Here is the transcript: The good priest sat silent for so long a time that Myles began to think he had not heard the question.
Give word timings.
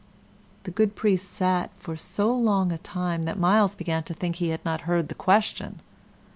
The 0.63 0.71
good 0.71 0.95
priest 0.95 1.29
sat 1.29 1.65
silent 1.67 1.71
for 1.77 1.95
so 1.95 2.33
long 2.33 2.71
a 2.71 2.79
time 2.79 3.21
that 3.21 3.37
Myles 3.37 3.75
began 3.75 4.01
to 4.05 4.15
think 4.15 4.37
he 4.37 4.49
had 4.49 4.65
not 4.65 4.81
heard 4.89 5.09
the 5.09 5.13
question. 5.13 5.79